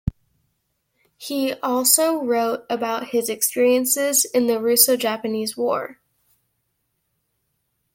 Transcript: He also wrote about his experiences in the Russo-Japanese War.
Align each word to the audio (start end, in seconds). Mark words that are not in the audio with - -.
He 1.15 1.53
also 1.61 2.23
wrote 2.23 2.65
about 2.71 3.09
his 3.09 3.29
experiences 3.29 4.25
in 4.25 4.47
the 4.47 4.59
Russo-Japanese 4.59 5.55
War. 5.55 5.99